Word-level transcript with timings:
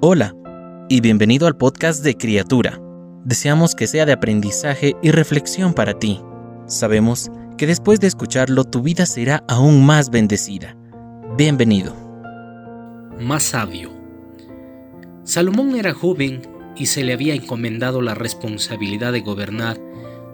Hola 0.00 0.32
y 0.88 1.00
bienvenido 1.00 1.48
al 1.48 1.56
podcast 1.56 2.04
de 2.04 2.16
Criatura. 2.16 2.80
Deseamos 3.24 3.74
que 3.74 3.88
sea 3.88 4.06
de 4.06 4.12
aprendizaje 4.12 4.94
y 5.02 5.10
reflexión 5.10 5.74
para 5.74 5.98
ti. 5.98 6.20
Sabemos 6.66 7.32
que 7.56 7.66
después 7.66 7.98
de 7.98 8.06
escucharlo 8.06 8.62
tu 8.62 8.80
vida 8.80 9.06
será 9.06 9.42
aún 9.48 9.84
más 9.84 10.10
bendecida. 10.10 10.76
Bienvenido. 11.36 11.96
Más 13.18 13.42
sabio. 13.42 13.90
Salomón 15.24 15.74
era 15.74 15.92
joven 15.92 16.42
y 16.76 16.86
se 16.86 17.02
le 17.02 17.12
había 17.12 17.34
encomendado 17.34 18.00
la 18.00 18.14
responsabilidad 18.14 19.12
de 19.12 19.22
gobernar 19.22 19.80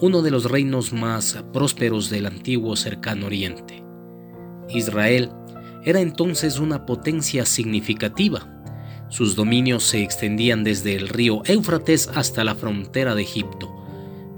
uno 0.00 0.22
de 0.22 0.32
los 0.32 0.50
reinos 0.50 0.92
más 0.92 1.44
prósperos 1.52 2.10
del 2.10 2.26
antiguo 2.26 2.74
cercano 2.74 3.26
oriente. 3.26 3.84
Israel 4.70 5.30
era 5.84 6.00
entonces 6.00 6.58
una 6.58 6.84
potencia 6.84 7.46
significativa. 7.46 8.51
Sus 9.12 9.36
dominios 9.36 9.84
se 9.84 10.02
extendían 10.02 10.64
desde 10.64 10.96
el 10.96 11.06
río 11.06 11.42
Éufrates 11.44 12.08
hasta 12.14 12.44
la 12.44 12.54
frontera 12.54 13.14
de 13.14 13.20
Egipto. 13.20 13.70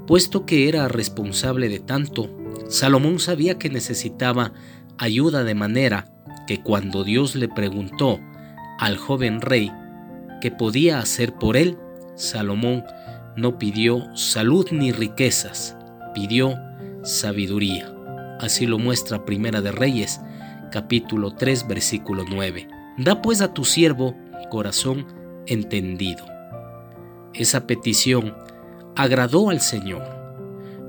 Puesto 0.05 0.47
que 0.47 0.69
era 0.69 0.89
responsable 0.89 1.69
de 1.69 1.79
tanto, 1.79 2.29
Salomón 2.69 3.21
sabía 3.21 3.57
que 3.57 3.71
necesitaba 3.71 4.53
ayuda 4.99 5.45
de 5.45 5.55
manera 5.55 6.09
que 6.49 6.61
cuando 6.61 7.05
Dios 7.05 7.37
le 7.37 7.49
preguntó 7.49 8.19
al 8.81 8.97
joven 8.97 9.41
rey 9.41 9.71
qué 10.41 10.51
podía 10.51 10.99
hacer 10.99 11.35
por 11.35 11.57
él, 11.57 11.79
Salomón 12.17 12.83
no 13.37 13.61
pidió 13.61 14.05
salud 14.17 14.67
ni 14.73 14.91
riquezas, 14.91 15.77
pidió 16.17 16.59
sabiduría. 17.05 17.95
Así 18.41 18.67
lo 18.67 18.81
muestra 18.81 19.25
Primera 19.25 19.61
de 19.61 19.71
Reyes, 19.71 20.21
capítulo 20.73 21.37
3, 21.37 21.69
versículo 21.69 22.25
9. 22.29 22.67
Da 22.99 23.23
pues 23.23 23.41
a 23.41 23.55
tu 23.55 23.65
siervo 23.65 24.17
corazón 24.49 25.07
entendido. 25.47 26.25
Esa 27.33 27.67
petición 27.67 28.35
agradó 28.97 29.51
al 29.51 29.61
Señor. 29.61 30.03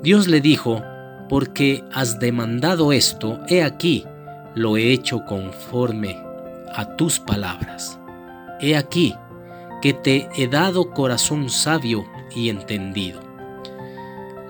Dios 0.01 0.27
le 0.27 0.41
dijo, 0.41 0.81
porque 1.29 1.83
has 1.91 2.19
demandado 2.19 2.91
esto, 2.91 3.39
he 3.47 3.63
aquí, 3.63 4.05
lo 4.53 4.77
he 4.77 4.91
hecho 4.91 5.25
conforme 5.25 6.17
a 6.73 6.95
tus 6.95 7.19
palabras. 7.19 7.99
He 8.61 8.75
aquí, 8.75 9.15
que 9.81 9.93
te 9.93 10.29
he 10.37 10.47
dado 10.47 10.91
corazón 10.91 11.49
sabio 11.49 12.05
y 12.35 12.49
entendido. 12.49 13.21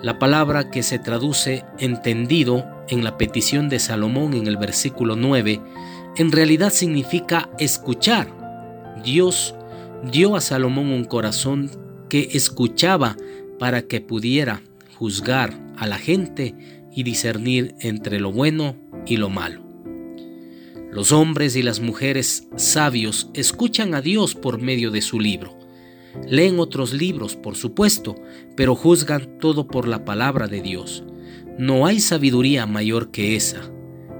La 0.02 0.18
palabra 0.18 0.70
que 0.70 0.82
se 0.82 0.98
traduce 0.98 1.64
entendido 1.78 2.64
en 2.88 3.02
la 3.02 3.16
petición 3.16 3.68
de 3.68 3.78
Salomón 3.78 4.34
en 4.34 4.46
el 4.46 4.56
versículo 4.56 5.16
9 5.16 5.60
en 6.16 6.32
realidad 6.32 6.70
significa 6.70 7.48
escuchar. 7.58 8.28
Dios 9.06 9.54
dio 10.10 10.34
a 10.34 10.40
Salomón 10.40 10.88
un 10.88 11.04
corazón 11.04 11.70
que 12.10 12.30
escuchaba 12.32 13.16
para 13.56 13.82
que 13.82 14.00
pudiera 14.00 14.64
juzgar 14.98 15.56
a 15.76 15.86
la 15.86 15.96
gente 15.96 16.56
y 16.92 17.04
discernir 17.04 17.76
entre 17.78 18.18
lo 18.18 18.32
bueno 18.32 18.74
y 19.06 19.16
lo 19.18 19.30
malo. 19.30 19.62
Los 20.90 21.12
hombres 21.12 21.54
y 21.54 21.62
las 21.62 21.78
mujeres 21.78 22.48
sabios 22.56 23.30
escuchan 23.32 23.94
a 23.94 24.00
Dios 24.00 24.34
por 24.34 24.60
medio 24.60 24.90
de 24.90 25.02
su 25.02 25.20
libro. 25.20 25.56
Leen 26.26 26.58
otros 26.58 26.92
libros, 26.92 27.36
por 27.36 27.54
supuesto, 27.54 28.16
pero 28.56 28.74
juzgan 28.74 29.38
todo 29.38 29.68
por 29.68 29.86
la 29.86 30.04
palabra 30.04 30.48
de 30.48 30.62
Dios. 30.62 31.04
No 31.58 31.86
hay 31.86 32.00
sabiduría 32.00 32.66
mayor 32.66 33.12
que 33.12 33.36
esa. 33.36 33.70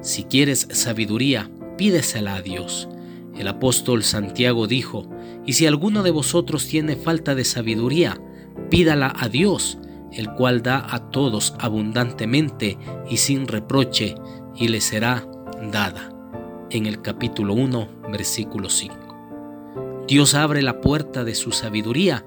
Si 0.01 0.23
quieres 0.23 0.69
sabiduría, 0.71 1.51
pídesela 1.77 2.37
a 2.37 2.43
Dios. 2.43 2.89
El 3.39 3.49
apóstol 3.49 4.03
Santiago 4.03 4.67
dijo, 4.67 5.09
y 5.45 5.55
si 5.55 5.67
alguno 5.67 6.03
de 6.03 6.11
vosotros 6.11 6.67
tiene 6.67 6.97
falta 6.97 7.35
de 7.35 7.45
sabiduría, 7.45 8.21
pídala 8.71 9.13
a 9.17 9.29
Dios, 9.29 9.79
el 10.13 10.33
cual 10.33 10.63
da 10.63 10.87
a 10.89 11.11
todos 11.11 11.55
abundantemente 11.59 12.79
y 13.09 13.19
sin 13.19 13.47
reproche, 13.47 14.15
y 14.55 14.69
le 14.69 14.81
será 14.81 15.29
dada 15.71 16.11
en 16.71 16.87
el 16.87 17.03
capítulo 17.03 17.55
1, 17.55 17.89
versículo 18.11 18.71
5. 18.71 20.05
Dios 20.09 20.35
abre 20.35 20.63
la 20.63 20.81
puerta 20.81 21.25
de 21.25 21.35
su 21.35 21.53
sabiduría 21.53 22.25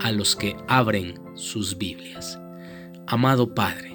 a 0.00 0.10
los 0.12 0.36
que 0.36 0.56
abren 0.68 1.20
sus 1.34 1.78
Biblias. 1.78 2.40
Amado 3.06 3.54
Padre, 3.54 3.92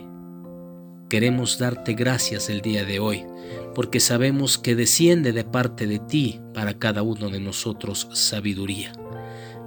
queremos 1.10 1.58
darte 1.58 1.94
gracias 1.94 2.50
el 2.50 2.62
día 2.62 2.86
de 2.86 3.00
hoy, 3.00 3.26
porque 3.75 4.00
sabemos 4.00 4.58
que 4.58 4.74
desciende 4.74 5.34
de 5.34 5.44
parte 5.44 5.86
de 5.86 6.00
ti 6.00 6.41
para 6.53 6.80
cada 6.80 7.03
uno 7.03 7.30
de 7.30 7.41
nosotros 7.41 8.08
sabiduría, 8.13 8.94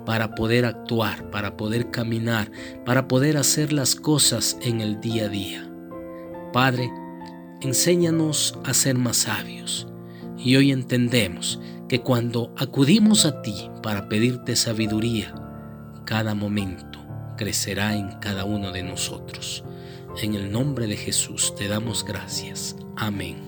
para 0.07 0.35
poder 0.35 0.65
actuar, 0.65 1.31
para 1.31 1.57
poder 1.59 1.91
caminar, 1.91 2.51
para 2.87 3.07
poder 3.07 3.37
hacer 3.37 3.73
las 3.73 3.95
cosas 3.95 4.59
en 4.63 4.81
el 4.81 5.01
día 5.01 5.27
a 5.27 5.29
día. 5.29 5.71
Padre, 6.53 6.91
enséñanos 7.61 8.59
a 8.65 8.73
ser 8.73 8.97
más 8.97 9.19
sabios, 9.19 9.87
y 10.39 10.57
hoy 10.57 10.73
entendemos 10.73 11.61
que 11.89 12.01
cuando 12.01 12.55
acudimos 12.57 13.27
a 13.27 13.43
ti 13.43 13.71
para 13.83 14.09
pedirte 14.09 14.57
sabiduría, 14.57 15.35
cada 16.07 16.35
momento 16.35 16.99
crecerá 17.37 17.95
en 17.95 18.19
cada 18.21 18.45
uno 18.45 18.73
de 18.73 18.83
nosotros. 18.83 19.65
En 20.23 20.35
el 20.35 20.51
nombre 20.51 20.87
de 20.87 20.97
Jesús 20.97 21.55
te 21.55 21.69
damos 21.69 22.05
gracias. 22.05 22.77
Amén. 22.97 23.48